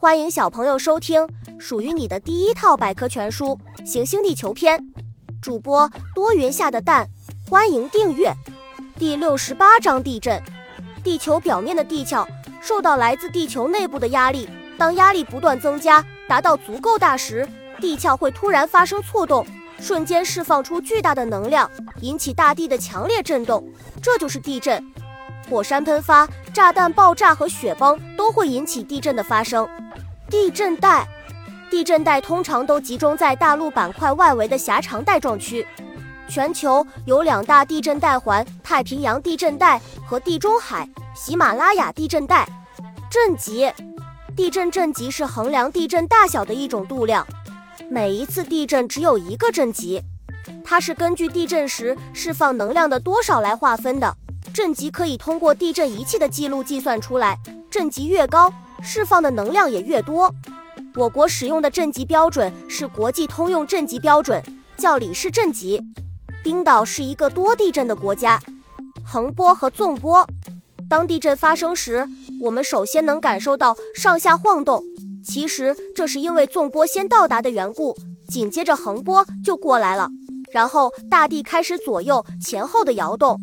[0.00, 1.26] 欢迎小朋友收听
[1.58, 4.78] 属于你的第一套百科全书《行星地球篇》，
[5.42, 7.08] 主播多云下的蛋，
[7.50, 8.32] 欢迎订阅。
[8.96, 10.40] 第六十八章地震。
[11.02, 12.24] 地球表面的地壳
[12.60, 14.48] 受到来自地球内部的压力，
[14.78, 17.44] 当压力不断增加，达到足够大时，
[17.80, 19.44] 地壳会突然发生错动，
[19.80, 21.68] 瞬间释放出巨大的能量，
[22.02, 23.68] 引起大地的强烈震动，
[24.00, 24.80] 这就是地震。
[25.48, 29.68] 火山喷发、炸弹爆炸和雪崩都会引起地震的发生。
[30.28, 31.06] 地震带，
[31.70, 35.66] 地震带通常都集中在大陆板块外围的狭长带状区。
[36.28, 42.46] 全球有两大地震带环：太平洋地震带和地中海喜马拉雅地震带。
[43.10, 43.72] 震级，
[44.36, 47.26] 地震震级是衡量地震大小的一种度量。
[47.90, 50.02] 每一次地震只有一个震级，
[50.62, 54.14] 它是根据地震时释放能量的多少来划分的。
[54.58, 57.38] 震级可以通过地震仪器的记录计算出来，
[57.70, 60.34] 震级越高，释放的能量也越多。
[60.96, 64.42] 我国使用的震级标准是国际通用震级标准，
[64.76, 65.80] 叫里氏震级。
[66.42, 68.40] 冰岛是一个多地震的国家，
[69.06, 70.26] 横波和纵波。
[70.90, 72.08] 当地震发生时，
[72.40, 74.82] 我们首先能感受到上下晃动，
[75.24, 80.08] 其实这是因为纵波先到达的缘故，紧接着横波就过来了，
[80.50, 83.40] 然后大地开始左右前后的摇动。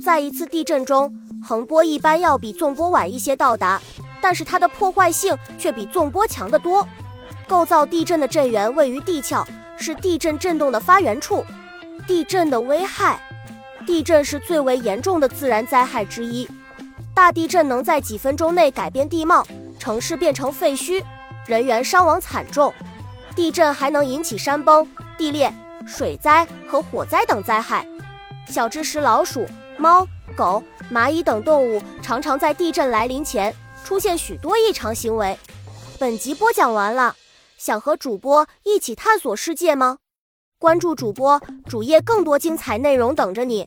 [0.00, 3.80] 在一次地震中，横波一般要比纵波晚一些到达，
[4.20, 6.86] 但是它的破坏性却比纵波强得多。
[7.46, 9.44] 构造地震的震源位于地壳，
[9.76, 11.44] 是地震震动的发源处。
[12.06, 13.20] 地震的危害，
[13.86, 16.48] 地震是最为严重的自然灾害之一。
[17.14, 19.46] 大地震能在几分钟内改变地貌，
[19.78, 21.02] 城市变成废墟，
[21.46, 22.72] 人员伤亡惨重。
[23.34, 24.86] 地震还能引起山崩、
[25.18, 25.52] 地裂、
[25.86, 27.86] 水灾和火灾等灾害。
[28.46, 29.46] 小知识：老鼠。
[29.80, 35.38] 猫、狗、蚂蚁等动物常常在地震来临前出现许多异常行为。
[35.98, 37.16] 本集播讲完了，
[37.56, 39.96] 想和主播一起探索世界吗？
[40.58, 43.66] 关注主播主页，更多精彩内容等着你。